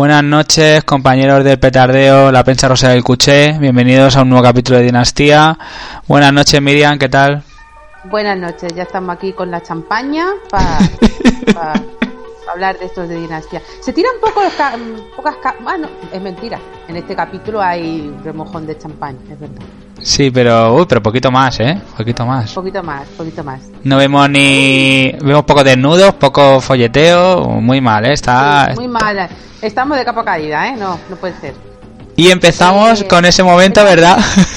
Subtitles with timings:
[0.00, 3.58] Buenas noches, compañeros del petardeo, la prensa rosa del cuché.
[3.58, 5.58] Bienvenidos a un nuevo capítulo de Dinastía.
[6.08, 7.42] Buenas noches, Miriam, ¿qué tal?
[8.04, 10.78] Buenas noches, ya estamos aquí con la champaña para
[12.50, 13.60] hablar de estos de Dinastía.
[13.82, 14.72] Se tiran poco los ca-
[15.14, 16.58] pocas ca- bueno, es mentira.
[16.88, 19.60] En este capítulo hay remojón de champaña, es verdad.
[20.02, 21.78] Sí, pero uy, pero poquito más, ¿eh?
[21.96, 22.52] Poquito más.
[22.52, 23.60] Poquito más, poquito más.
[23.84, 28.12] No vemos ni vemos poco desnudos, poco folleteo, muy mal, ¿eh?
[28.14, 29.28] Está Muy mala.
[29.60, 30.76] Estamos de capa caída, ¿eh?
[30.76, 31.54] No, no puede ser.
[32.16, 34.18] y empezamos Eh, con ese momento, ¿verdad?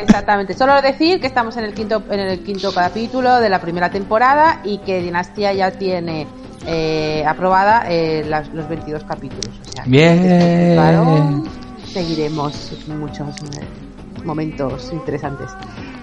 [0.00, 0.54] Exactamente.
[0.54, 4.60] Solo decir que estamos en el quinto en el quinto capítulo de la primera temporada
[4.64, 6.26] y que Dinastía ya tiene
[6.66, 9.48] eh, aprobada eh, las- los 22 capítulos.
[9.68, 10.72] O sea, que Bien.
[10.74, 11.44] claro,
[11.92, 13.66] seguiremos muchos eh,
[14.24, 15.50] momentos interesantes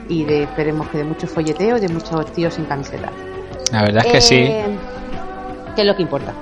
[0.08, 3.12] y de, esperemos que de mucho folleteo y de muchos tíos sin camiseta.
[3.72, 4.36] La verdad es que sí.
[4.36, 4.66] Eh,
[5.76, 6.34] Que es lo que importa.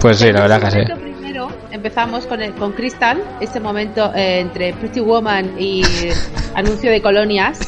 [0.00, 0.78] Pues sí, la verdad que sí.
[0.80, 5.82] Este Primero empezamos con, el, con Crystal, este momento eh, entre Pretty Woman y
[6.54, 7.60] anuncio de colonias.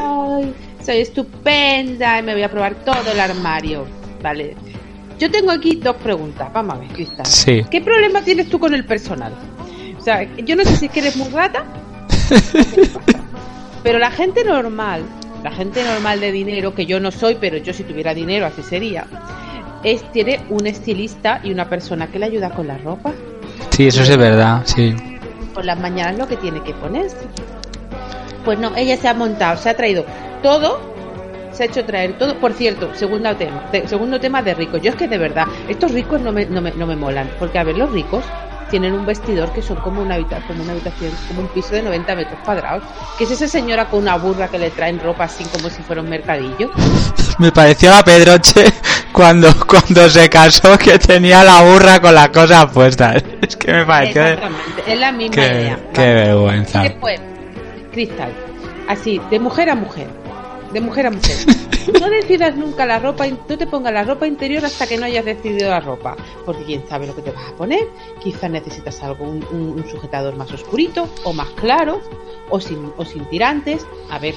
[0.00, 3.84] Ay, soy estupenda y me voy a probar todo el armario.
[4.22, 4.54] Vale.
[5.18, 6.52] Yo tengo aquí dos preguntas.
[6.52, 7.26] Vamos a ver, Crystal.
[7.26, 7.64] Sí.
[7.70, 9.32] ¿Qué problema tienes tú con el personal?
[9.98, 11.64] O sea, yo no sé si es que eres muy rata,
[13.82, 15.02] pero la gente normal,
[15.42, 18.62] la gente normal de dinero, que yo no soy, pero yo si tuviera dinero así
[18.62, 19.06] sería,
[19.82, 23.12] es tiene un estilista y una persona que le ayuda con la ropa.
[23.70, 24.94] Sí, eso sí es verdad, sí.
[25.54, 27.26] Por las mañanas lo que tiene que ponerse.
[28.44, 30.04] Pues no, ella se ha montado, se ha traído
[30.42, 30.80] todo,
[31.52, 32.36] se ha hecho traer todo.
[32.38, 34.80] Por cierto, segundo tema, segundo tema de ricos.
[34.82, 37.58] Yo es que de verdad, estos ricos no me, no me, no me molan, porque
[37.58, 38.24] a ver, los ricos
[38.70, 41.82] tienen un vestidor que son como una, habita- como una habitación, como un piso de
[41.82, 42.82] 90 metros cuadrados.
[43.18, 46.02] Que es esa señora con una burra que le traen ropa así como si fuera
[46.02, 46.70] un mercadillo.
[47.38, 48.64] Me pareció a Pedroche
[49.12, 53.22] cuando, cuando se casó que tenía la burra con las cosas puestas.
[53.42, 54.22] Es que me pareció...
[54.24, 55.78] Exactamente, es la misma Qué, idea.
[55.92, 56.82] qué vergüenza.
[56.82, 57.20] Después,
[57.92, 58.32] Cristal,
[58.88, 60.06] así, de mujer a mujer,
[60.72, 61.36] de mujer a mujer.
[62.00, 65.24] No decidas nunca la ropa, no te pongas la ropa interior hasta que no hayas
[65.24, 66.16] decidido la ropa,
[66.46, 67.88] porque quién sabe lo que te vas a poner.
[68.22, 72.00] Quizás necesitas algo, un, sujetador más oscurito o más claro,
[72.50, 73.84] o sin, o sin tirantes.
[74.10, 74.34] A ver,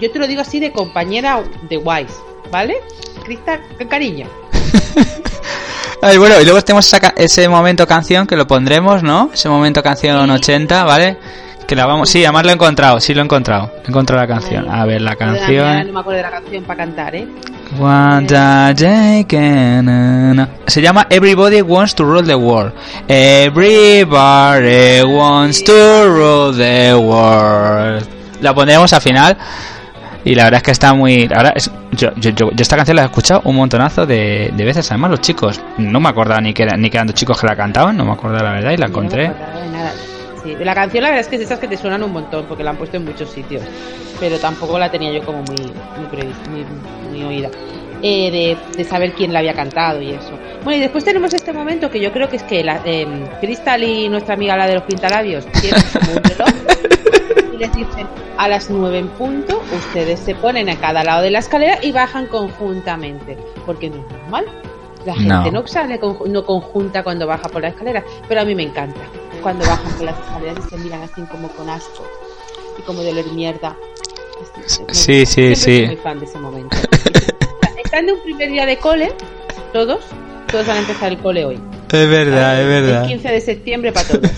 [0.00, 2.14] yo te lo digo así de compañera de Wise,
[2.50, 2.76] ¿vale?
[3.24, 4.28] Cristal, con cariño.
[6.00, 9.30] Ay, bueno, y luego tenemos esa ese momento canción que lo pondremos, ¿no?
[9.32, 11.18] Ese momento canción 80, ¿vale?
[11.66, 12.08] Que la vamos...
[12.10, 13.70] Sí, además lo he encontrado, sí lo he encontrado.
[13.84, 14.68] He encontrado la canción.
[14.70, 15.86] A ver, la canción...
[15.86, 17.26] No me acuerdo de la canción para cantar, ¿eh?
[19.82, 20.48] Na.
[20.66, 22.72] Se llama Everybody Wants to Rule the World.
[23.08, 25.72] Everybody wants to
[26.08, 28.06] rule the world.
[28.42, 29.36] La pondremos al final.
[30.24, 31.28] Y la verdad es que está muy.
[31.34, 34.64] Ahora es, yo, yo, yo, yo esta canción la he escuchado un montonazo de, de
[34.64, 34.90] veces.
[34.90, 35.60] Además, los chicos.
[35.78, 37.96] No me acordaba ni que, era- ni que eran dos chicos que la cantaban.
[37.96, 39.28] No me acordaba la verdad y la encontré.
[39.28, 39.34] No
[40.44, 42.62] la canción la verdad es que es de esas que te suenan un montón porque
[42.62, 43.62] la han puesto en muchos sitios.
[44.20, 47.50] Pero tampoco la tenía yo como muy, muy, previs- muy- muy oída.
[48.02, 50.32] Eh, de, de saber quién la había cantado y eso.
[50.62, 53.06] Bueno, y después tenemos este momento que yo creo que es que la, eh,
[53.40, 56.48] Crystal y nuestra amiga la de los pintalabios tienen como un reloj
[57.54, 58.06] y les dicen
[58.36, 61.92] a las 9 en punto ustedes se ponen a cada lado de la escalera y
[61.92, 64.44] bajan conjuntamente porque no es normal
[65.06, 65.60] la gente No.
[65.62, 69.00] no, sale no conjunta cuando baja por la escalera pero a mí me encanta
[69.44, 72.04] cuando bajan por las escaleras y se miran así como con asco
[72.78, 73.76] y como de oler mierda
[74.66, 75.76] Así, Sí, sí, sí.
[75.78, 76.76] soy muy fan de ese momento
[77.84, 79.12] están de un primer día de cole
[79.72, 80.00] todos
[80.50, 81.60] todos van a empezar el cole hoy
[81.92, 83.02] Es verdad, es verdad.
[83.02, 84.30] el 15 de septiembre para todos.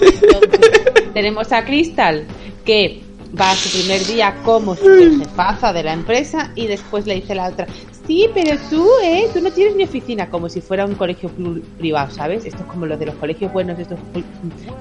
[0.00, 0.70] Entonces,
[1.14, 2.24] tenemos a Crystal
[2.64, 3.02] que
[3.38, 7.48] va a su primer día como jefaza de la empresa y después le dice la
[7.48, 7.66] otra,
[8.06, 9.28] sí, pero tú, ¿eh?
[9.32, 11.30] Tú no tienes ni oficina, como si fuera un colegio
[11.78, 12.44] privado, ¿sabes?
[12.44, 13.98] Esto es como los de los colegios buenos, estos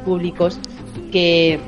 [0.05, 0.59] públicos
[1.11, 1.59] que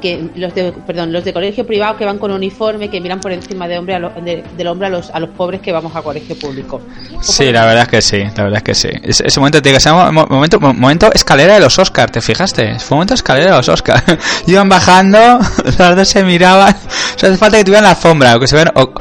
[0.00, 3.32] que los de perdón los de colegio privado que van con uniforme que miran por
[3.32, 5.94] encima de hombre a lo- de- del hombro a los a los pobres que vamos
[5.96, 6.80] a colegio público
[7.20, 8.88] Sí, la verdad es que sí, la verdad es que sí.
[9.02, 9.60] Ese, momento,
[10.12, 12.78] mo- momento, mo- momento escalera de los Oscars, ¿te fijaste?
[12.78, 14.04] Fue momento escalera de los Oscars.
[14.46, 15.18] Iban bajando,
[15.78, 16.74] las dos se miraban.
[17.14, 18.92] Hace falta que tuvieran la alfombra, o que se vean, o,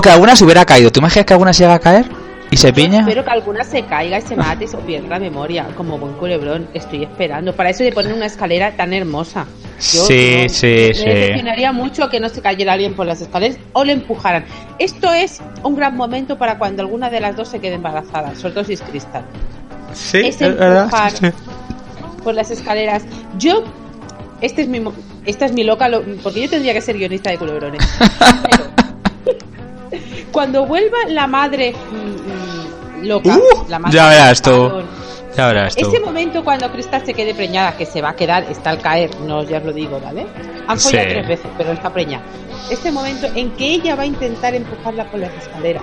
[0.00, 0.90] que alguna se hubiera caído.
[0.90, 2.06] ¿Te imaginas que alguna se a caer?
[2.50, 3.00] ¿Y se piña?
[3.00, 6.14] Espero que alguna se caiga y se mate y se pierda la memoria, como buen
[6.14, 6.68] culebrón.
[6.74, 7.54] Estoy esperando.
[7.54, 9.46] Para eso de poner una escalera tan hermosa.
[9.78, 11.04] Yo, Sí, no, sí, me sí.
[11.04, 14.44] decepcionaría mucho que no se cayera alguien por las escaleras o le empujaran.
[14.78, 18.54] Esto es un gran momento para cuando alguna de las dos se quede embarazada, sobre
[18.54, 19.22] todo si es cristal.
[19.94, 21.12] Sí, es empujar
[22.24, 23.04] por las escaleras.
[23.38, 23.62] Yo,
[24.40, 24.92] este es mi, mo-
[25.24, 27.80] esta es mi loca, lo- porque yo tendría que ser guionista de culebrones.
[28.50, 28.64] Pero,
[30.30, 32.39] cuando vuelva la madre mm, mm,
[33.02, 34.70] loca, Uh, la madre ya verás tú.
[35.36, 35.88] Ya verás tú.
[35.88, 39.10] Ese momento cuando Cristal se quede preñada, que se va a quedar, está al caer,
[39.20, 40.26] no ya os lo digo, ¿vale?
[40.66, 41.12] Han follado Sí.
[41.14, 42.24] tres veces, pero está preñada.
[42.70, 45.82] Este momento en que ella va a intentar empujarla por las escaleras.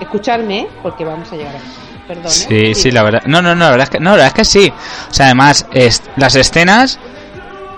[0.00, 0.68] Escucharme, ¿eh?
[0.82, 1.66] porque vamos a llegar a eso.
[2.06, 2.26] Perdón.
[2.26, 2.30] ¿eh?
[2.30, 3.22] Sí, sí, la verdad.
[3.26, 4.72] No, no, no, la verdad es que, no, la verdad es que sí.
[5.10, 6.98] O sea, además, es- las escenas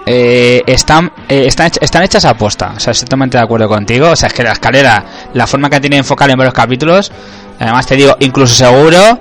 [0.06, 2.72] eh, están, eh, están, hech- están hechas a posta.
[2.76, 4.10] O sea, estoy totalmente de acuerdo contigo.
[4.10, 5.04] O sea, es que la escalera,
[5.34, 7.12] la forma que tiene de enfocar en varios capítulos,
[7.58, 9.20] además te digo, incluso seguro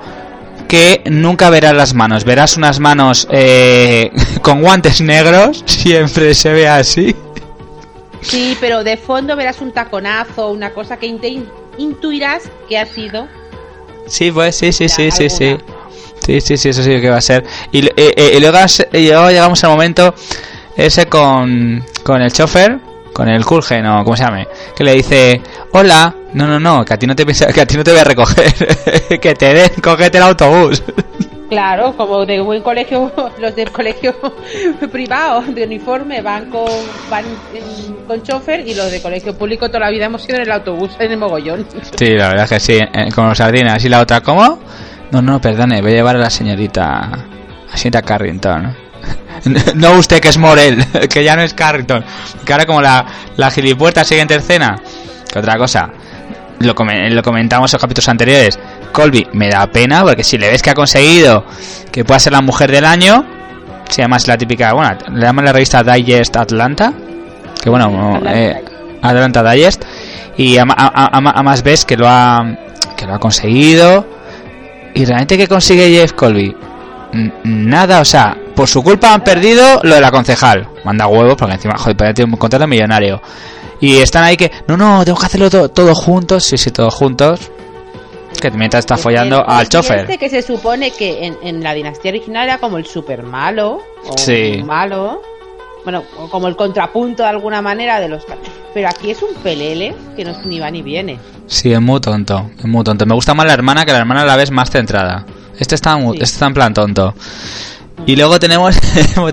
[0.68, 2.24] que nunca verás las manos.
[2.24, 4.12] Verás unas manos eh,
[4.42, 7.16] con guantes negros, siempre se ve así.
[8.22, 11.08] Sí, pero de fondo verás un taconazo, una cosa que
[11.78, 13.28] intuirás que ha sido.
[14.08, 15.58] Sí, pues sí, sí, sí, sí, sí.
[16.26, 17.46] Sí, sí, sí, eso sí que va a ser.
[17.72, 18.58] Y, eh, eh, y luego,
[18.92, 20.14] y luego llegamos al momento
[20.76, 22.80] ese con, con el chofer,
[23.18, 25.42] con el Kulgen o como se llame, que le dice,
[25.72, 28.00] hola, no, no, no, que a ti no te, que a ti no te voy
[28.00, 28.54] a recoger,
[29.20, 30.84] que te den, cógete el autobús.
[31.50, 33.10] Claro, como de buen colegio,
[33.40, 34.14] los del colegio
[34.92, 36.70] privado de uniforme van con
[37.10, 37.24] van
[38.06, 40.98] con chofer y los de colegio público toda la vida hemos ido en el autobús,
[41.00, 41.66] en el mogollón.
[41.98, 43.82] Sí, la verdad es que sí, eh, con los sardinas.
[43.86, 44.60] Y la otra, ¿cómo?
[45.12, 47.18] No, no, perdone, voy a llevar a la señorita, a
[47.72, 48.87] la señorita Carrington.
[49.76, 52.04] No usted que es Morel, que ya no es Carrington.
[52.46, 53.06] Que ahora como la,
[53.38, 54.80] la gilipuerta sigue en tercena.
[55.32, 55.90] Que otra cosa,
[56.60, 58.60] lo, come- lo comentamos en los capítulos anteriores.
[58.92, 61.46] Colby me da pena porque si le ves que ha conseguido
[61.92, 63.26] que pueda ser la mujer del año,
[63.96, 66.92] llama es la típica, bueno, le llaman la revista Digest Atlanta,
[67.62, 68.64] que bueno, Atlanta eh,
[69.02, 69.84] Atlanta Digest,
[70.38, 72.46] y a- a- además ves que lo ha
[72.96, 74.08] que lo ha conseguido
[74.96, 76.56] y realmente que consigue Jeff Colby
[77.44, 80.68] nada, o sea, por su culpa han perdido lo de la concejal.
[80.84, 83.22] Manda huevos porque encima, joder, pero tiene un contrato millonario.
[83.80, 86.94] Y están ahí que, no, no, tengo que hacerlo to- todos juntos, sí, sí, todos
[86.94, 87.40] juntos.
[88.42, 90.08] Que mientras está follando El- al chofer.
[90.18, 94.18] Que se supone que en, en la dinastía original era como el super malo, o
[94.18, 94.62] Sí.
[94.66, 95.22] malo,
[95.84, 98.24] bueno, como el contrapunto de alguna manera de los...
[98.74, 101.20] Pero aquí es un pelele que no ni va ni viene.
[101.46, 103.06] Sí, es muy tonto, es muy tonto.
[103.06, 105.26] Me gusta más la hermana que la hermana a la vez más centrada.
[105.58, 106.24] Este está, muy- Sí.
[106.24, 107.14] este está en plan tonto.
[108.06, 108.78] Y luego tenemos.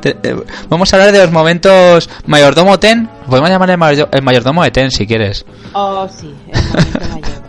[0.69, 2.09] Vamos a hablar de los momentos.
[2.27, 3.09] Mayordomo Ten.
[3.29, 5.45] Podemos llamar el, mayor- el mayordomo de Ten si quieres.
[5.75, 7.43] Oh, sí, el momento mayor.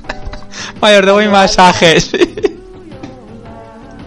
[0.80, 2.10] Mayordomo y masajes.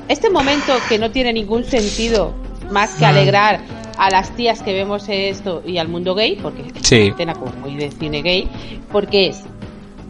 [0.08, 2.34] Este momento que no tiene ningún sentido
[2.72, 3.00] más Mm.
[3.00, 3.60] que alegrar
[3.98, 6.96] a las tías que vemos esto y al mundo gay, porque es Sí.
[7.06, 8.48] una escena como muy de cine gay,
[8.92, 9.38] porque es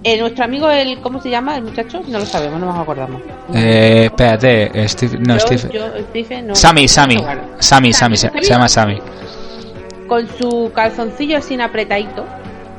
[0.07, 1.99] eh, nuestro amigo, el ¿cómo se llama el muchacho?
[2.07, 3.21] No lo sabemos, no nos acordamos.
[3.55, 5.73] eh, espérate, Steve, no, Yo- Steve.
[5.73, 6.55] yo, Stephen, no.
[6.55, 7.17] Sammy, Sammy.
[7.17, 7.41] Vale.
[7.57, 8.43] Sammy, Sammy, se, Sammy.
[8.43, 9.01] se llama Sammy.
[10.07, 12.23] Con su calzoncillo así apretadito,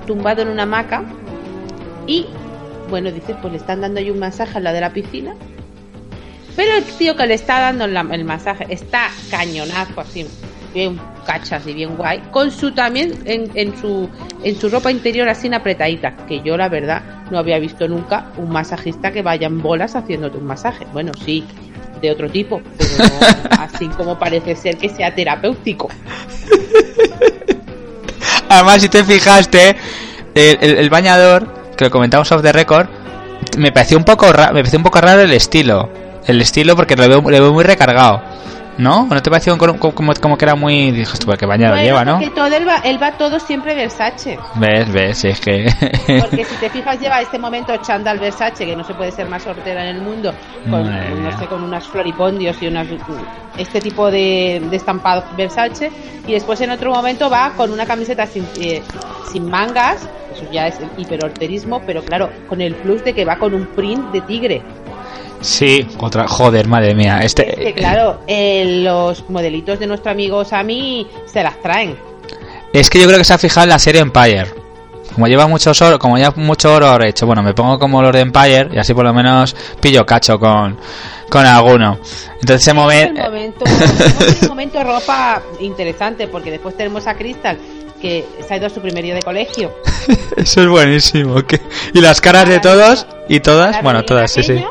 [0.06, 1.02] tumbado en una hamaca,
[2.06, 2.26] y
[2.88, 5.34] bueno, dices, pues le están dando ahí un masaje a la de la piscina.
[6.55, 10.25] Pero el tío que le está dando el masaje está cañonazo así,
[10.72, 14.08] bien cachas y bien guay, con su también en, en su
[14.44, 18.50] en su ropa interior así apretadita, que yo la verdad no había visto nunca un
[18.50, 20.87] masajista que vaya en bolas haciéndote un masaje.
[20.93, 21.44] Bueno, sí,
[22.00, 25.89] de otro tipo, pero no así como parece ser que sea terapéutico.
[28.48, 29.77] Además, si te fijaste,
[30.34, 32.86] el, el- el bañador, que lo comentamos off the record,
[33.58, 35.89] me pareció un poco ra- me pareció un poco raro el estilo.
[36.27, 38.22] El estilo porque lo veo muy recargado.
[38.79, 39.06] ¿No?
[39.06, 40.91] ¿No te pareció como, como, como que era muy...
[40.91, 42.19] Dijiste, pues que bañador Bueno, lleva, ¿no?
[42.19, 44.39] porque todo él va, él va todo siempre Versace.
[44.56, 45.67] Ves, ves, es que...
[46.21, 49.43] Porque si te fijas, lleva este momento Chandal Versace, que no se puede ser más
[49.43, 50.35] sortera en el mundo,
[50.71, 52.87] con, Madre no sé, con unas floripondios y unas,
[53.56, 55.91] este tipo de, de estampado Versace.
[56.27, 58.83] Y después en otro momento va con una camiseta sin, eh,
[59.31, 63.39] sin mangas, eso ya es el hiperhorterismo, pero claro, con el plus de que va
[63.39, 64.63] con un print de tigre.
[65.46, 66.26] Sí, otra...
[66.29, 67.19] Joder, madre mía.
[67.20, 67.74] Que Este...
[67.76, 71.96] claro, eh, los modelitos de nuestro amigo Sammy se las traen.
[72.72, 74.46] Es que yo creo que se ha fijado en la serie Empire.
[75.15, 78.12] Como lleva mucho oro, como lleva mucho oro, habrá hecho, bueno, me pongo como los
[78.12, 80.76] de Empire y así por lo menos pillo cacho con,
[81.31, 81.98] con alguno.
[82.34, 83.03] Entonces se Es mueve...
[83.05, 87.56] el momento, es un momento ropa interesante porque después tenemos a Crystal
[88.03, 89.72] que se ha ido a su primer día de colegio.
[90.36, 91.36] Eso es buenísimo.
[91.46, 91.62] que-
[91.94, 94.62] Y las caras de todos y todas, bueno, todas, sí, sí.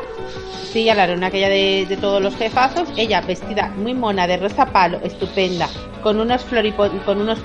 [0.76, 4.26] Aquella, Sí, a la reunión aquella de, de todos los jefazos, ella vestida muy mona,
[4.26, 5.68] de rosa palo, estupenda,
[6.02, 7.38] con unos floripo- con unos,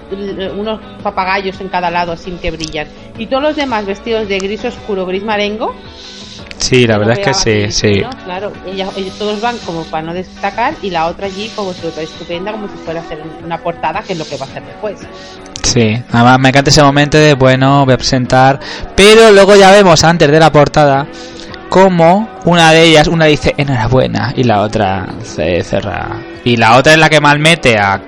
[0.57, 2.87] unos papagayos en cada lado así que brillan.
[3.17, 5.73] Y todos los demás vestidos de gris oscuro, gris marengo.
[6.57, 8.03] Sí, la verdad es que sí, sí.
[8.25, 12.03] Claro, ellos todos van como para no destacar y la otra allí como si otra
[12.03, 14.63] estupenda, como si fuera a hacer una portada, que es lo que va a hacer
[14.63, 14.99] después.
[15.63, 18.59] Sí, además me encanta ese momento de, bueno, voy a presentar.
[18.95, 21.07] Pero luego ya vemos antes de la portada
[21.71, 26.19] cómo una de ellas, una dice enhorabuena y la otra se cerra.
[26.43, 28.01] Y la otra es la que mal mete a,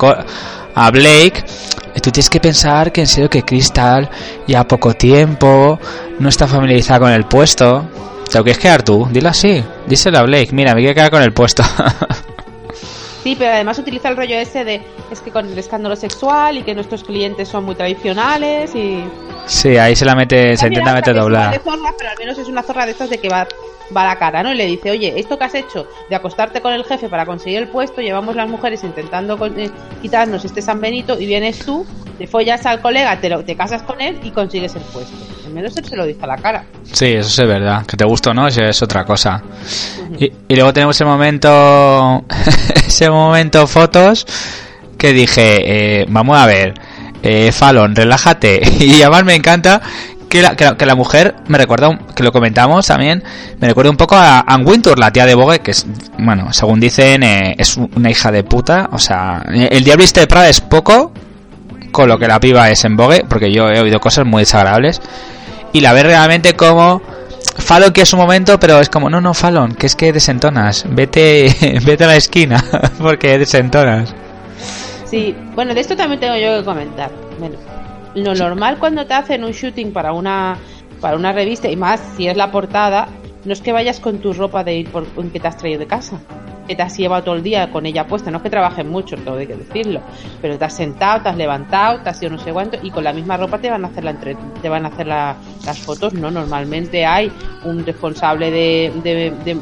[0.76, 1.46] a Blake.
[2.02, 4.10] Tú tienes que pensar que en serio que Crystal
[4.46, 5.80] ya poco tiempo,
[6.20, 7.86] no está familiarizada con el puesto.
[8.30, 9.08] ¿Te lo quieres quedar tú?
[9.10, 9.64] Dilo así.
[9.88, 10.50] Díselo a Blake.
[10.52, 11.64] Mira, me quiero quedar con el puesto.
[13.24, 16.64] Sí, pero además utiliza el rollo ese de es que con el escándalo sexual y
[16.64, 19.02] que nuestros clientes son muy tradicionales y...
[19.46, 21.62] Sí, ahí se la mete, se intenta meter doblar.
[21.64, 23.48] pero al menos es una zorra de estas de que va,
[23.96, 24.54] va a la cara, ¿no?
[24.54, 27.60] Y le dice, oye, esto que has hecho de acostarte con el jefe para conseguir
[27.60, 29.70] el puesto, llevamos las mujeres intentando eh,
[30.02, 31.86] quitarnos este San Benito y vienes tú,
[32.18, 35.16] te follas al colega, te, lo, te casas con él y consigues el puesto.
[35.46, 36.66] Al menos él se lo dice a la cara.
[36.92, 37.86] Sí, eso es verdad.
[37.86, 39.44] Que te gusta o no, eso es otra cosa.
[40.18, 42.24] y, y, luego tenemos el momento,
[42.88, 44.26] ese momento fotos
[44.98, 46.74] que dije, eh, vamos a ver,
[47.24, 48.62] eh, Fallon, relájate.
[48.80, 49.82] y además me encanta
[50.34, 53.24] que la, que la, mujer me recuerda, que lo comentamos también,
[53.60, 54.66] me recuerda un poco a Anne
[54.98, 55.86] la tía de Vogue, que es,
[56.18, 58.90] bueno, según dicen, eh, es una hija de puta.
[58.94, 61.12] O sea, el diablista de Prada es poco
[61.92, 65.02] con lo que la piba es en Vogue, porque yo he oído cosas muy desagradables.
[65.72, 67.04] Y la ve realmente como
[67.56, 70.86] Fallon que es un momento, pero es como, no, no, Fallon, que es que desentonas,
[70.90, 72.64] vete, vete a la esquina,
[72.98, 74.16] porque desentonas.
[75.06, 77.12] Sí, bueno, de esto también tengo yo que comentar.
[77.38, 77.58] Bueno,
[78.16, 80.58] lo normal cuando te hacen un shooting para una
[81.02, 83.10] para una revista y más si es la portada,
[83.44, 85.86] no es que vayas con tu ropa de ir por, que te has traído de
[85.86, 86.18] casa,
[86.66, 89.18] que te has llevado todo el día con ella puesta, no es que trabajes mucho,
[89.18, 90.00] todo hay que decirlo,
[90.42, 93.04] pero te has sentado, te has levantado, te has ido no sé cuánto y con
[93.04, 96.14] la misma ropa te van a hacer la entre, te van a hacer las fotos,
[96.14, 97.30] no, normalmente hay
[97.66, 99.58] un responsable de, de,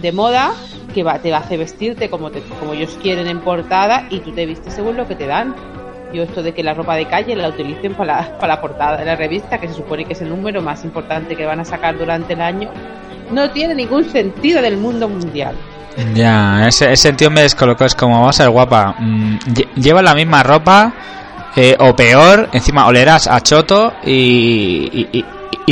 [0.00, 0.52] de moda
[0.92, 4.46] que va, te hace vestirte como, te, como ellos quieren en portada y tú te
[4.46, 5.54] vistes según lo que te dan.
[6.12, 8.96] Yo esto de que la ropa de calle la utilicen para la, para la portada
[8.96, 11.64] de la revista, que se supone que es el número más importante que van a
[11.64, 12.70] sacar durante el año,
[13.30, 15.54] no tiene ningún sentido del mundo mundial.
[16.14, 19.38] Ya, ese, sentido me descolocó, es como, va a ser guapa, mm,
[19.76, 20.92] lleva la misma ropa,
[21.56, 25.24] eh, o peor, encima olerás a choto y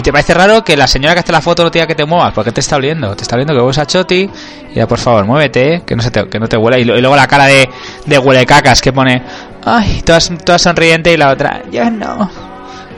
[0.02, 2.32] te parece raro que la señora que hace la foto no tenga que te muevas,
[2.32, 4.30] porque te está oliendo, te está oliendo que vos a Choti,
[4.70, 7.16] y ya por favor, muévete, que no se te, que no te huela, y, luego
[7.16, 7.68] la cara de,
[8.06, 9.22] de huele cacas que pone,
[9.64, 12.30] ay, toda, toda sonriente y la otra, yo no.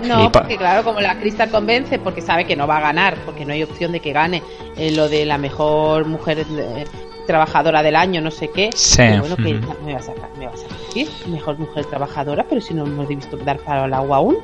[0.06, 3.44] No, porque claro, como la Crystal convence, porque sabe que no va a ganar, porque
[3.44, 4.42] no hay opción de que gane
[4.76, 6.84] eh, lo de la mejor mujer eh,
[7.26, 8.70] trabajadora del año, no sé qué.
[8.74, 9.02] Sí.
[9.18, 10.48] bueno, que me va a me.
[10.92, 11.08] ¿Sí?
[11.28, 14.38] Mejor mujer trabajadora, pero si no hemos visto dar para el agua aún.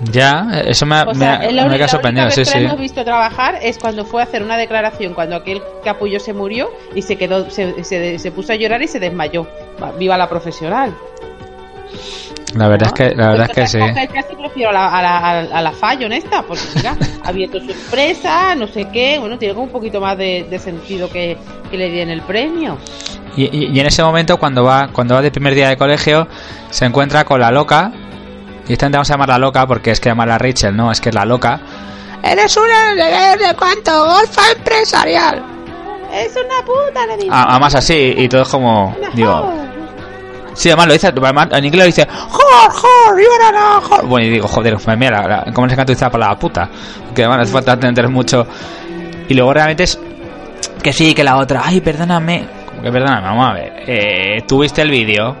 [0.00, 1.38] Ya, eso me, me,
[1.68, 2.30] me, ha sorprendido.
[2.30, 6.20] Sí, que hemos visto trabajar es cuando fue a hacer una declaración, cuando aquel capullo
[6.20, 9.46] se murió y se quedó, se, se, puso a llorar y se desmayó.
[9.98, 10.94] Viva la profesional.
[12.54, 13.78] La verdad es que, la verdad es que sí.
[14.12, 17.70] Casi prefiero a la, a la, a la Fallon esta, porque mira, ha abierto su
[17.70, 21.38] empresa, no sé qué, bueno, tiene como un poquito más de, de sentido que,
[21.70, 22.78] que, le den el premio.
[23.36, 26.28] Y, y, y, en ese momento, cuando va, cuando va de primer día de colegio,
[26.70, 27.92] se encuentra con la loca,
[28.68, 31.14] y esta vamos a llamarla loca porque es que llamarla Rachel, no, es que es
[31.14, 31.60] la loca.
[32.22, 35.42] Eres una de, de cuánto, golfa empresarial.
[36.12, 37.30] Es una puta, digo.
[37.32, 38.96] Ah, además así, y todo es como.
[39.14, 39.52] digo.
[40.54, 44.06] Sí, además lo dice, además, en inglés lo dice, jor, jor, jor.
[44.06, 46.70] Bueno, y digo, joder, mira, ¿cómo se encanta para la puta?
[47.14, 48.46] Que además hace falta entender mucho.
[49.28, 50.00] Y luego realmente es
[50.82, 52.46] que sí, que la otra, ay, perdóname.
[52.70, 53.72] Como que perdóname, vamos a ver.
[53.86, 55.36] Eh, ¿Tuviste el vídeo?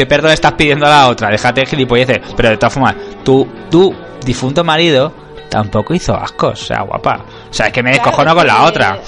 [0.00, 1.28] ¿Qué perdón estás pidiendo a la otra?
[1.28, 2.20] Déjate de gilipolleces.
[2.34, 5.12] Pero de todas formas, tu, tu difunto marido
[5.50, 7.22] tampoco hizo ascos, o sea, guapa.
[7.50, 8.98] O sea, es que me descojono con la otra.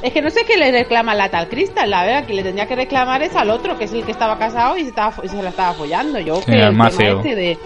[0.00, 2.66] Es que no sé qué le reclama la tal Cristal, la verdad, que le tendría
[2.66, 5.42] que reclamar es al otro, que es el que estaba casado y se, estaba, se
[5.42, 6.18] la estaba follando.
[6.20, 7.58] Yo que el, tema este de,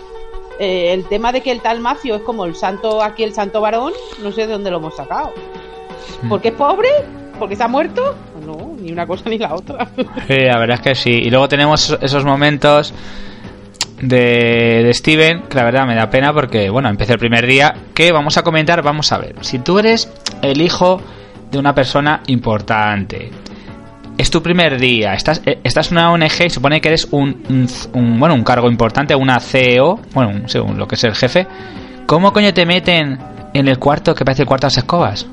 [0.59, 3.61] eh, el tema de que el tal Macio es como el santo, aquí el santo
[3.61, 5.33] varón, no sé de dónde lo hemos sacado.
[6.23, 6.29] Hmm.
[6.29, 6.89] Porque es pobre,
[7.39, 8.17] porque se ha muerto,
[8.85, 9.89] ni una cosa ni la otra.
[10.29, 11.11] Sí, la verdad es que sí.
[11.11, 12.95] Y luego tenemos esos momentos
[14.01, 17.75] de, de Steven, que la verdad me da pena porque, bueno, empecé el primer día,
[17.95, 19.37] que vamos a comentar, vamos a ver.
[19.41, 20.13] Si tú eres
[20.43, 21.01] el hijo
[21.51, 23.31] de una persona importante,
[24.17, 27.43] es tu primer día, estás, eh, estás en una ONG y supone que eres un,
[28.19, 31.47] bueno, un cargo importante, una CEO, bueno, según lo que es el jefe,
[32.07, 33.19] ¿cómo coño te meten
[33.53, 35.27] en el cuarto que parece el cuarto de las escobas?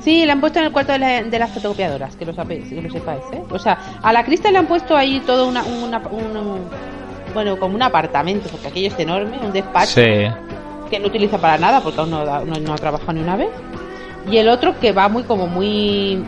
[0.00, 2.68] Sí, le han puesto en el cuarto de, la, de las fotocopiadoras, que lo, sabéis,
[2.68, 3.42] que lo sepáis, ¿eh?
[3.50, 6.60] O sea, a la Crista le han puesto ahí todo una, una un,
[7.34, 10.00] bueno, como un apartamento, porque aquello es enorme, un despacho
[10.90, 13.50] que no utiliza para nada, porque aún no, no, no ha trabajado ni una vez.
[14.30, 16.22] Y el otro que va muy como muy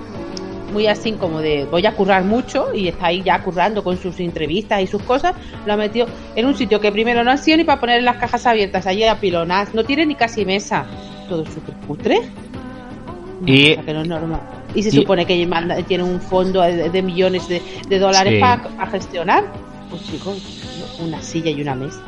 [0.72, 4.18] muy así como de voy a currar mucho y está ahí ya currando con sus
[4.20, 5.34] entrevistas y sus cosas,
[5.66, 8.16] lo ha metido en un sitio que primero no ha sido ni para poner las
[8.16, 10.86] cajas abiertas allí a pilonas, no tiene ni casi mesa,
[11.28, 11.74] todo súper
[13.46, 14.40] y, que no es normal.
[14.74, 15.48] y se supone que
[15.86, 19.44] tiene un fondo de, millones de, dólares para, gestionar.
[19.90, 20.38] Pues chicos,
[21.00, 22.00] una silla y una mesa.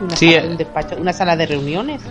[0.00, 0.48] Una, sala, eh.
[0.48, 2.02] un despacho, una sala de reuniones.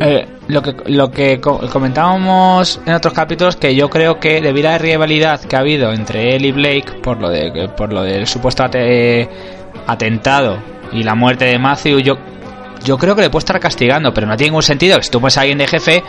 [0.00, 4.72] Eh, lo que lo que comentábamos en otros capítulos que yo creo que debido a
[4.72, 8.26] la rivalidad que ha habido entre él y Blake por lo de por lo del
[8.26, 8.62] supuesto
[9.86, 10.58] atentado
[10.92, 12.18] y la muerte de Matthew yo
[12.84, 15.38] yo creo que le puedo estar castigando pero no tiene ningún sentido si tú pones
[15.38, 16.02] a alguien de jefe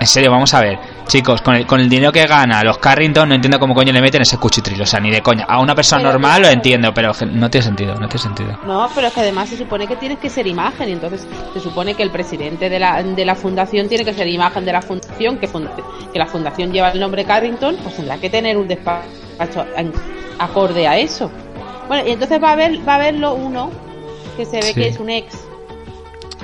[0.00, 0.78] en serio, vamos a ver.
[1.06, 4.00] Chicos, con el, con el dinero que gana los Carrington, no entiendo cómo coño le
[4.00, 4.80] meten ese cuchitril.
[4.82, 5.44] O sea, ni de coña.
[5.44, 8.58] A una persona normal lo entiendo, pero no tiene sentido, no tiene sentido.
[8.66, 10.88] No, pero es que además se supone que tienes que ser imagen.
[10.88, 14.26] Y entonces se supone que el presidente de la, de la fundación tiene que ser
[14.26, 15.48] imagen de la fundación, que,
[16.12, 19.64] que la fundación lleva el nombre Carrington, pues tendrá que tener un despacho
[20.38, 21.30] acorde a eso.
[21.88, 23.70] Bueno, y entonces va a ver, va a verlo uno
[24.36, 25.46] que se ve que es un ex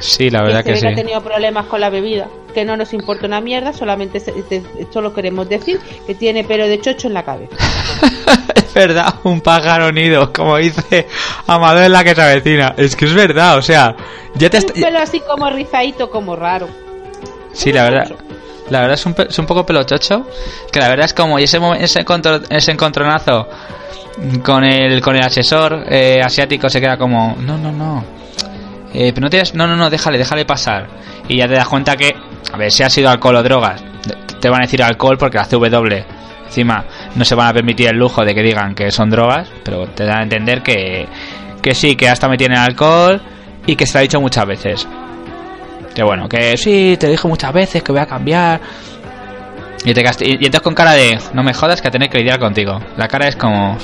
[0.01, 0.81] Sí, la verdad que, sí.
[0.81, 4.23] que ha tenido problemas con la bebida, que no nos importa una mierda, solamente
[4.93, 7.55] solo queremos decir que tiene pelo de chocho en la cabeza.
[8.55, 11.07] es verdad, un pájaro unido, como dice
[11.47, 12.75] Amador en la que se avecina.
[12.77, 13.95] Es que es verdad, o sea,
[14.35, 16.69] ya te Un pelo así como rizadito, como raro.
[17.53, 18.13] Sí, la verdad.
[18.71, 20.27] La verdad es un, es un poco pelochocho.
[20.73, 22.05] Que la verdad es como y ese, ese,
[22.51, 23.49] ese encontronazo
[24.45, 28.21] con el, con el asesor eh, asiático se queda como, no, no, no
[28.93, 30.89] eh, pero no tienes, no, no, no, déjale, déjale pasar.
[31.29, 32.15] Y ya te das cuenta que,
[32.53, 33.83] a ver, si ha sido alcohol o drogas,
[34.41, 37.97] te van a decir alcohol porque la CW encima no se van a permitir el
[37.97, 41.07] lujo de que digan que son drogas, pero te dan a entender que,
[41.63, 43.21] que sí, que hasta me tiene alcohol
[43.67, 44.89] y que se te ha dicho muchas veces.
[45.95, 48.61] Que bueno, que sí, te dijo muchas veces que voy a cambiar.
[49.85, 52.41] Y, te y, entonces con cara de, no me jodas que a tener que lidiar
[52.41, 52.81] contigo.
[52.97, 53.77] La cara es como...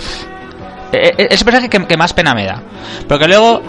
[0.92, 2.62] Es el personaje que más pena me da.
[3.08, 3.62] Porque luego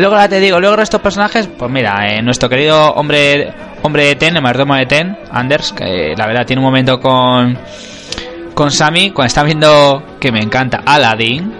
[0.00, 4.16] Luego ya te digo, luego estos personajes, pues mira, eh, nuestro querido hombre hombre de
[4.16, 7.58] Ten, el mayordomo de Ten, Anders, que la verdad tiene un momento con
[8.54, 11.52] con Sammy cuando está viendo que me encanta Aladdin.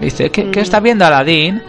[0.00, 1.62] Dice, ¿qué, ¿qué está viendo Aladdin?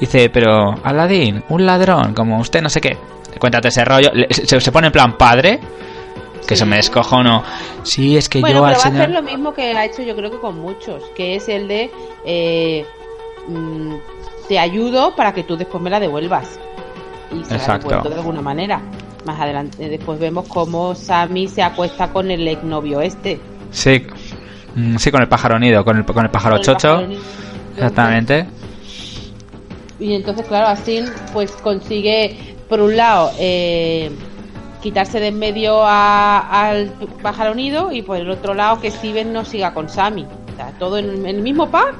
[0.00, 2.96] Dice, pero Aladdin, un ladrón, como usted no sé qué.
[3.38, 5.60] Cuéntate ese rollo, se, pone en plan padre,
[6.46, 7.42] que se me descojo no.
[7.82, 10.30] Sí, es que yo al va a hacer lo mismo que ha hecho yo creo
[10.30, 11.90] que con muchos, que es el de
[12.24, 12.86] eh,
[13.46, 13.94] mm,
[14.48, 16.58] te ayudo para que tú después me la devuelvas.
[17.32, 17.90] Y se Exacto.
[17.90, 18.80] la de alguna manera.
[19.24, 23.40] Más adelante, después vemos cómo Sammy se acuesta con el exnovio este.
[23.72, 24.06] Sí,
[24.76, 27.04] mm, sí, con el pájaro nido, con el, con el pájaro chocho.
[27.74, 28.46] Exactamente.
[29.98, 34.12] Y entonces, claro, así pues consigue, por un lado, eh,
[34.80, 39.44] quitarse de en medio al pájaro nido y por el otro lado que Steven no
[39.44, 40.24] siga con Sammy.
[40.24, 41.96] O sea, todo en el mismo pack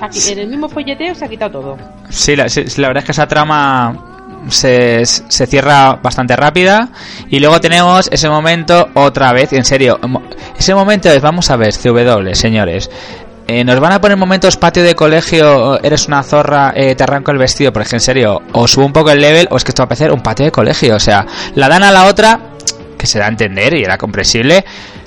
[0.00, 1.78] en el mismo folleteo se ha quitado todo.
[2.08, 6.88] Sí, la, verdad es que esa trama se, se, cierra bastante rápida
[7.28, 9.98] y luego tenemos ese momento otra vez, en serio,
[10.58, 12.90] ese momento es, vamos a ver, CW, señores.
[13.52, 17.32] Eh, nos van a poner momentos patio de colegio, eres una zorra, eh, te arranco
[17.32, 19.82] el vestido, porque en serio, o subo un poco el level o es que esto
[19.82, 20.94] va a parecer un patio de colegio.
[20.94, 22.38] O sea, la dan a la otra,
[22.96, 24.64] que se da a entender y era comprensible,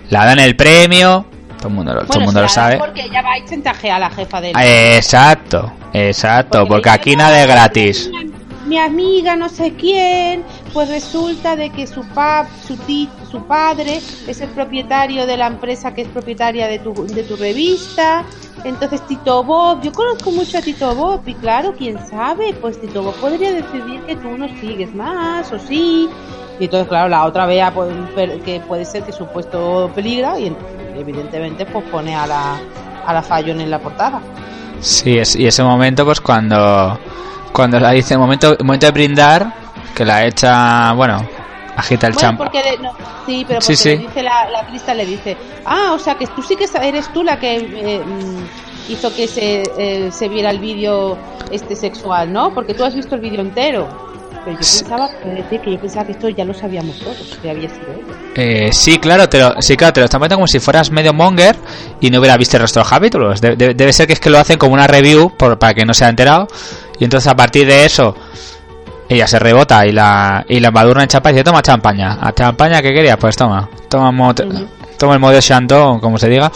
[0.10, 1.26] la dan el premio,
[1.64, 2.78] todo el mundo, todo el mundo lo sabe.
[2.78, 4.52] Porque ella va a chantajear a la jefa de.
[4.98, 8.12] Exacto, exacto, porque, aquí nada es gratis.
[8.66, 12.78] Mi amiga, no sé quién, pues resulta de que su pap, su
[13.30, 17.36] su padre es el propietario de la empresa que es propietaria de tu, de tu
[17.36, 18.24] revista.
[18.64, 23.04] Entonces Tito Bob, yo conozco mucho a Tito Bob y claro, quién sabe, pues Tito
[23.04, 26.08] Bob podría decidir que tú no sigues más o sí.
[26.60, 27.92] Y entonces, claro, la otra vea pues,
[28.46, 30.56] que puede ser que su puesto peligra y
[30.96, 32.58] evidentemente pues pone a la,
[33.06, 34.22] a la Fallon en la portada.
[34.80, 37.00] Sí, es, y ese momento pues cuando
[37.52, 39.54] cuando la dice momento momento de brindar
[39.96, 41.26] que la echa, bueno,
[41.78, 42.30] agita el bueno,
[43.26, 46.42] sí, pero porque Le dice la, la crista le dice, "Ah, o sea que tú
[46.42, 50.60] sí que eres tú la que eh, mm, hizo que se, eh, se viera el
[50.60, 51.18] vídeo
[51.52, 52.54] este sexual, ¿no?
[52.54, 54.13] Porque tú has visto el vídeo entero."
[54.46, 55.10] Pero yo pensaba
[55.50, 57.86] que, que yo pensaba que esto ya lo sabíamos todos, que había sido
[58.36, 61.14] Eh, sí, claro, te lo, sí, claro, te lo están poniendo como si fueras medio
[61.14, 61.56] monger
[62.02, 63.42] y no hubiera visto el resto de los capítulos.
[63.42, 66.04] debe ser que es que lo hacen como una review por, para que no se
[66.04, 66.48] haya enterado.
[67.00, 68.16] Y entonces a partir de eso,
[69.08, 72.18] ella se rebota y la, y la madura en chapa y dice, toma champaña.
[72.22, 73.18] ¿A champaña qué querías?
[73.18, 73.70] Pues toma.
[73.88, 74.34] Toma,
[74.98, 76.52] toma el modo Shanto, como se diga.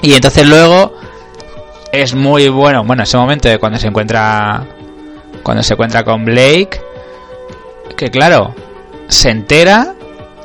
[0.00, 0.94] Y entonces luego
[1.92, 4.64] es muy bueno, bueno, ese momento de cuando se encuentra
[5.48, 6.78] cuando se encuentra con Blake,
[7.96, 8.54] que claro,
[9.08, 9.94] se entera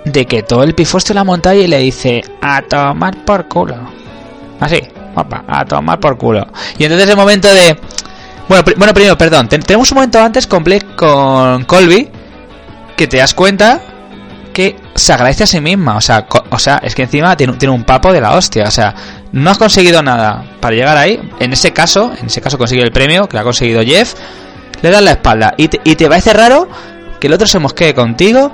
[0.05, 3.75] de que todo el pifostio la montaña y le dice a tomar por culo.
[4.61, 4.81] Así,
[5.13, 6.47] opa, a tomar por culo.
[6.77, 7.77] Y entonces el momento de...
[8.47, 12.09] Bueno, bueno primero, perdón, tenemos un momento antes con Blake, con Colby,
[12.95, 13.81] que te das cuenta
[14.53, 15.97] que se agradece a sí misma.
[15.97, 18.69] O sea, o sea es que encima tiene, tiene un papo de la hostia.
[18.69, 18.95] O sea,
[19.33, 21.19] no has conseguido nada para llegar ahí.
[21.41, 24.15] En ese caso, en ese caso consigue el premio, que lo ha conseguido Jeff.
[24.81, 25.53] Le das la espalda.
[25.57, 26.67] Y te, y te parece raro
[27.19, 28.51] que el otro se mosquee contigo.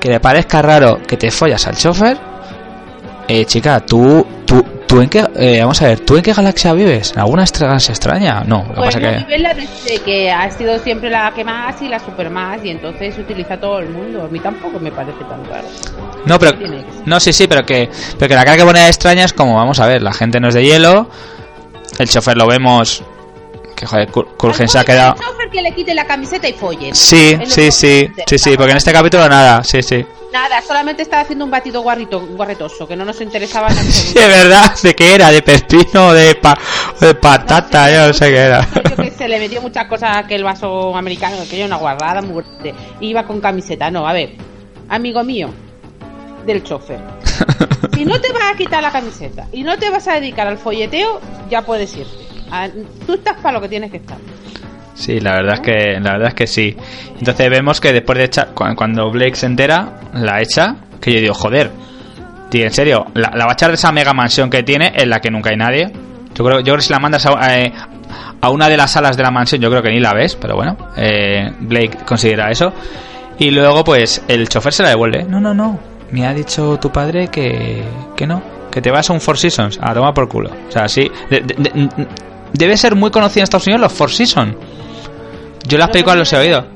[0.00, 2.16] Que le parezca raro que te follas al chofer.
[3.26, 6.72] Eh, chica, tú, tú, tú en qué, eh, vamos a ver, ¿tú en qué galaxia
[6.72, 7.12] vives?
[7.12, 8.42] ¿En alguna galaxia extraña?
[8.46, 9.24] No, lo que pasa Bueno, que...
[9.24, 12.64] vive la de de que ha sido siempre la que más y la super más
[12.64, 14.24] y entonces utiliza todo el mundo.
[14.24, 15.68] A mí tampoco me parece tan raro.
[16.24, 16.56] No, pero...
[17.04, 19.78] No, sí, sí, pero que, pero que la cara que pone extraña es como, vamos
[19.80, 21.10] a ver, la gente no es de hielo,
[21.98, 23.02] el chofer lo vemos,
[23.76, 25.16] que joder, Kulgen se ha quedado...
[25.50, 26.94] que le quite la camiseta y follen.
[26.94, 30.04] Sí, sí, sí, sí, sí, porque en este capítulo nada, sí, sí.
[30.32, 34.74] Nada, solamente estaba haciendo un batido guarrito, guarretoso, que no nos interesaba Sí, es verdad,
[34.82, 35.30] ¿de qué era?
[35.30, 36.58] ¿De pepino de, pa-
[37.00, 37.90] de patata?
[37.90, 38.68] Yo no sé qué era.
[38.90, 42.20] Yo que se le metió muchas cosas a aquel vaso americano, que yo una guardada
[42.20, 42.74] muy grande.
[43.00, 44.34] Iba con camiseta, no, a ver,
[44.90, 45.48] amigo mío,
[46.46, 47.00] del chofer.
[47.94, 50.56] Si no te vas a quitar la camiseta y no te vas a dedicar al
[50.56, 52.12] folleteo, ya puedes irte.
[52.48, 52.68] Ah,
[53.06, 54.18] Tú estás para lo que tienes que estar.
[54.98, 56.76] Sí, la verdad es que la verdad es que sí.
[57.18, 61.20] Entonces vemos que después de echar cu- cuando Blake se entera, la echa, que yo
[61.20, 61.70] digo, joder.
[62.50, 65.20] Tío, en serio, la, va a echar de esa mega mansión que tiene en la
[65.20, 65.92] que nunca hay nadie.
[66.34, 67.72] Yo creo, yo creo que si la mandas a, eh,
[68.40, 70.56] a una de las salas de la mansión, yo creo que ni la ves, pero
[70.56, 72.72] bueno, eh, Blake considera eso.
[73.38, 75.22] Y luego, pues, el chofer se la devuelve.
[75.24, 75.78] No, no, no.
[76.10, 77.84] Me ha dicho tu padre que,
[78.16, 80.50] que no, que te vas a un Four Seasons, a tomar por culo.
[80.68, 81.08] O sea, sí.
[81.30, 81.88] de- de-
[82.52, 84.54] debe ser muy conocido en Estados Unidos los Four Seasons.
[85.68, 86.66] Yo las películas los he oído.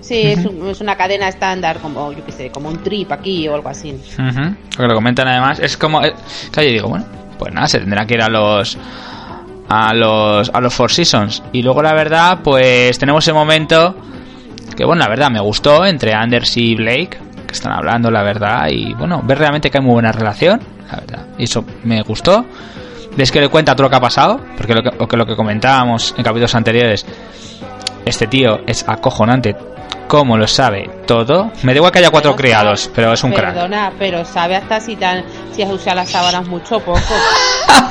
[0.00, 3.46] Sí, es, un- es una cadena estándar, como yo qué sé, como un trip aquí
[3.46, 3.92] o algo así.
[3.92, 5.60] Ujú, Porque lo comentan además.
[5.60, 6.02] Es como.
[6.04, 6.12] eh,
[6.50, 7.04] claro, yo digo, bueno,
[7.38, 8.76] pues nada, se tendrá que ir a los.
[9.68, 11.42] A los, a los Four Seasons.
[11.52, 13.94] Y luego, la verdad, pues tenemos ese momento.
[14.76, 17.18] Que bueno, la verdad, me gustó entre Anders y Blake.
[17.46, 18.66] Que están hablando, la verdad.
[18.70, 20.60] Y bueno, ver realmente que hay muy buena relación.
[20.90, 21.26] La verdad.
[21.38, 22.44] Y eso me gustó.
[23.16, 24.40] Ves que le cuenta todo lo que ha pasado.
[24.56, 27.06] Porque lo que, lo que, lo que comentábamos en capítulos anteriores.
[28.04, 29.56] Este tío es acojonante.
[30.08, 31.50] Como lo sabe todo.
[31.62, 33.54] Me da igual que haya cuatro Pero criados, sabe- pero es un crack.
[33.54, 37.00] Perdona, pero sabe hasta si tan si has usado las sábanas mucho o poco.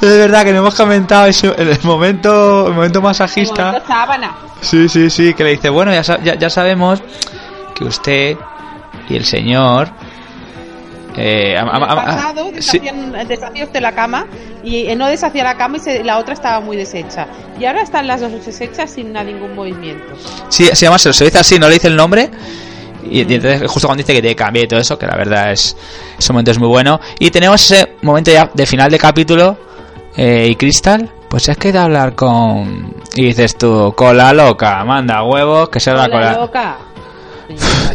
[0.00, 3.66] Es verdad que no hemos comentado eso, el momento, el momento masajista.
[3.66, 4.34] Momento sábana.
[4.62, 7.02] Sí, sí, sí, que le dice, bueno, ya, ya, ya sabemos
[7.74, 8.36] que usted
[9.10, 9.90] y el señor...
[11.16, 12.80] Eh, pasado sí,
[13.26, 14.26] deshacía usted la cama
[14.62, 17.26] y eh, no deshacía la cama y se- la otra estaba muy deshecha.
[17.58, 20.14] Y ahora están las dos deshechas sin ningún movimiento.
[20.48, 22.30] sí, se llama, se lo dice así, no le dice el nombre.
[23.02, 25.52] Y, y entonces justo cuando dice que te cambie y todo eso, que la verdad
[25.52, 25.76] es
[26.18, 27.00] ese momento es muy bueno.
[27.18, 29.56] Y tenemos ese momento ya de final de capítulo
[30.16, 32.94] eh, y Crystal, pues es que he de hablar con...
[33.14, 36.26] Y dices tú, cola loca, manda huevos, que se la Hola, cola...
[36.28, 36.78] Señora loca,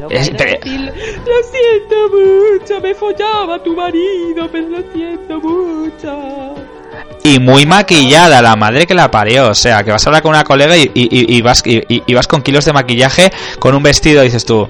[0.09, 0.93] Es- era te- decirle,
[1.25, 6.55] Lo siento mucho, me follaba tu marido, pero lo siento mucho.
[7.23, 9.49] y muy maquillada, la madre que la parió.
[9.49, 12.13] O sea, que vas a hablar con una colega y, y- y- y vas, y,
[12.13, 14.67] vas con kilos de maquillaje, con un vestido, dices tú.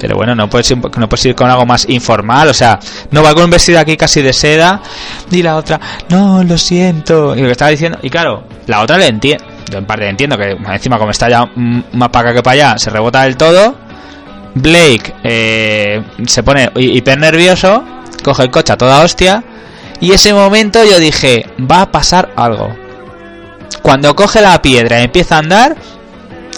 [0.00, 2.48] Pero bueno, no puedes, ir, no puedes ir con algo más informal.
[2.48, 2.80] O sea,
[3.12, 4.82] no va con un vestido aquí casi de seda.
[5.30, 7.34] Y la otra, no, lo siento.
[7.36, 7.98] Y lo que estaba diciendo.
[8.02, 9.44] Y claro, la otra le entiendo.
[9.70, 12.78] Yo en parte entiendo que encima, como está ya más para acá que para allá,
[12.78, 13.76] se rebota del todo.
[14.54, 17.82] Blake eh, se pone hi- hiper nervioso,
[18.22, 19.42] coge el coche a toda hostia.
[20.00, 22.74] Y ese momento yo dije, va a pasar algo.
[23.82, 25.76] Cuando coge la piedra y empieza a andar,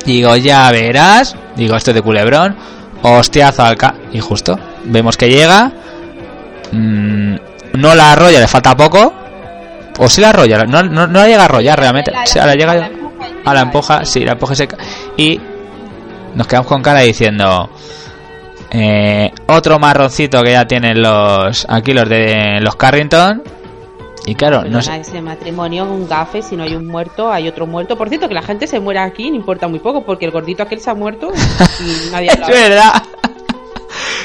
[0.04, 1.36] digo, ya verás.
[1.56, 2.56] Digo, esto es de culebrón.
[3.02, 3.94] Hostiazo al ca...
[4.12, 5.70] Y justo, vemos que llega.
[6.72, 7.34] mm,
[7.74, 9.12] no la arrolla, le falta poco.
[9.98, 12.12] O si la arrolla, no, no, no la llega a arrollar realmente.
[12.24, 12.90] Sí, a la llega
[13.44, 14.68] a la empuja, sí, la empuja y se
[15.16, 15.40] Y
[16.34, 17.70] nos quedamos con cara diciendo.
[18.78, 21.66] Eh, otro marroncito que ya tienen los.
[21.68, 23.42] Aquí los de los Carrington.
[24.26, 25.00] Y claro, no Perdona, sé.
[25.00, 27.96] ese matrimonio un gafe, si no hay un muerto, hay otro muerto.
[27.96, 30.64] Por cierto, que la gente se muera aquí, no importa muy poco, porque el gordito
[30.64, 31.30] aquel se ha muerto
[31.80, 33.02] y nadie Es verdad.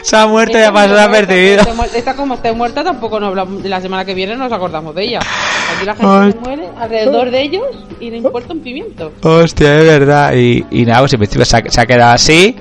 [0.01, 1.63] Se ha muerto y ha pasado apercibido.
[1.95, 5.19] Esta como esté muerta, tampoco nos hablamos, la semana que viene nos acordamos de ella.
[5.19, 7.63] Aquí la gente se muere alrededor de ellos
[7.99, 9.13] y le importa un pimiento.
[9.21, 10.33] Hostia, es verdad.
[10.35, 12.55] Y, y nada, pues en principio se ha, se ha quedado así.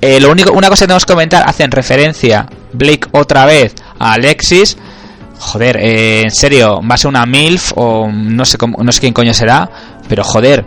[0.00, 4.14] Eh, lo único, una cosa que tenemos que comentar, hacen referencia Blake otra vez a
[4.14, 4.76] Alexis.
[5.38, 9.00] Joder, eh, en serio, va a ser una MILF o no sé cómo, no sé
[9.00, 9.70] quién coño será,
[10.08, 10.64] pero joder,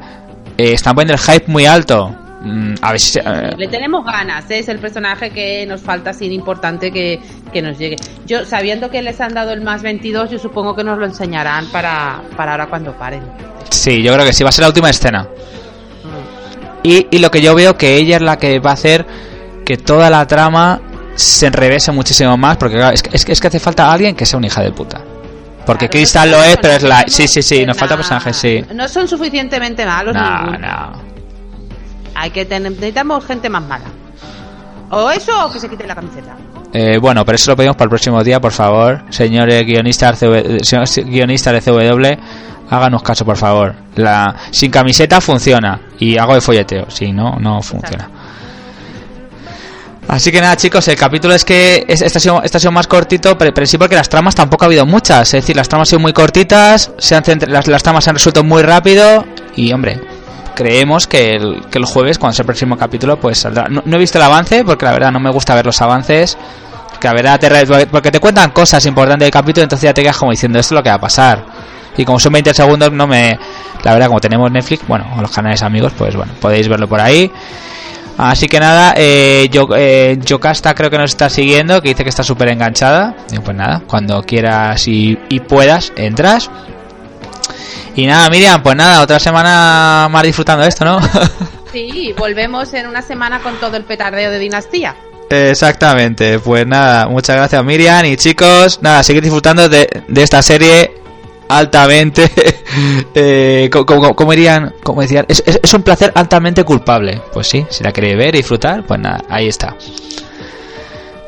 [0.58, 2.16] eh, están poniendo el hype muy alto.
[2.42, 4.60] Mm, a ver si eh, Le tenemos ganas, ¿eh?
[4.60, 7.20] es el personaje que nos falta sin importante que,
[7.54, 7.96] que nos llegue.
[8.26, 11.68] Yo, sabiendo que les han dado el más 22, yo supongo que nos lo enseñarán
[11.72, 13.24] para, para ahora cuando paren.
[13.70, 15.28] sí, yo creo que sí, va a ser la última escena.
[16.84, 19.06] Y, y lo que yo veo que ella es la que va a hacer
[19.66, 20.82] que toda la trama
[21.16, 24.16] se enrevese muchísimo más, porque claro, es, que, es, que, es que hace falta alguien
[24.16, 25.02] que sea una hija de puta.
[25.66, 27.06] Porque Claro, Crystal no lo es, pero es la...
[27.08, 28.66] Sí, sí, sí, nos falta na- personajes, sí.
[28.74, 30.58] No son suficientemente malos No, ninguno.
[30.60, 31.02] no.
[32.16, 33.86] Hay que tener, necesitamos gente más mala.
[34.90, 36.36] O eso o que se quite la camiseta.
[36.74, 39.04] Eh, bueno, pero eso lo pedimos para el próximo día, por favor.
[39.10, 40.58] Señores guionistas, eh,
[41.06, 42.20] guionistas de CW,
[42.70, 43.74] háganos caso, por favor.
[43.96, 45.80] La Sin camiseta funciona
[46.12, 46.90] y hago de folleteo.
[46.90, 48.10] Si no, no funciona.
[50.08, 52.72] Así que nada, chicos, el capítulo es que es- este, ha sido, este ha sido
[52.74, 55.34] más cortito, pero, pero sí porque las tramas tampoco ha habido muchas.
[55.34, 58.16] Es decir, las tramas han sido muy cortitas, se han las, las tramas se han
[58.18, 60.02] resuelto muy rápido y, hombre,
[60.56, 63.68] creemos que el, que el jueves, cuando sea el próximo capítulo, pues saldrá.
[63.70, 66.38] No, no he visto el avance, porque la verdad no me gusta ver los avances.
[67.00, 70.02] Que la verdad te re- porque te cuentan cosas importantes del capítulo, entonces ya te
[70.04, 71.44] quedas como diciendo esto es lo que va a pasar.
[71.98, 73.38] Y como son 20 segundos, no me.
[73.84, 77.00] La verdad, como tenemos Netflix, bueno, o los canales amigos, pues bueno, podéis verlo por
[77.00, 77.32] ahí.
[78.18, 82.10] Así que nada, eh, yo, eh, Yocasta creo que nos está siguiendo, que dice que
[82.10, 83.16] está súper enganchada.
[83.44, 86.50] Pues nada, cuando quieras y, y puedas, entras.
[87.96, 91.00] Y nada, Miriam, pues nada, otra semana más disfrutando de esto, ¿no?
[91.72, 94.96] Sí, volvemos en una semana con todo el petardeo de Dinastía.
[95.32, 101.03] Exactamente, pues nada, muchas gracias Miriam y chicos, nada, seguir disfrutando de, de esta serie
[101.50, 102.30] altamente,
[103.16, 107.22] eh, co- co- co- como, dirían, como decían, es, es- es un placer altamente culpable.
[107.34, 109.76] Pues sí, si la queréis ver y disfrutar, pues nada, ahí está.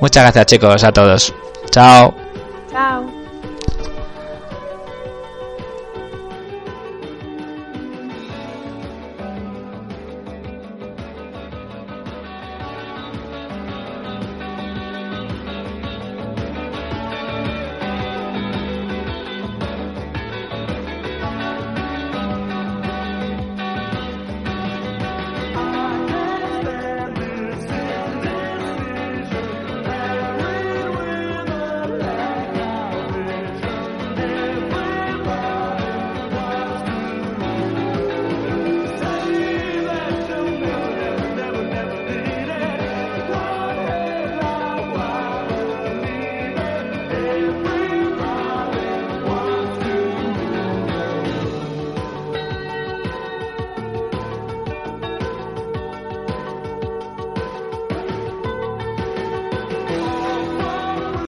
[0.02, 1.34] Muchas gracias chicos a todos.
[1.72, 2.14] Chao.
[2.72, 3.15] Chao.